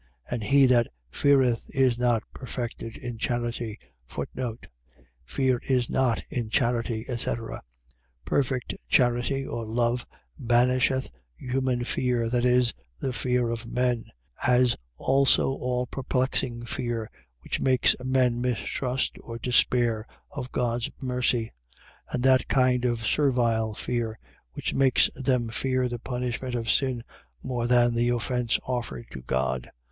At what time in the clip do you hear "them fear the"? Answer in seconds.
25.13-25.99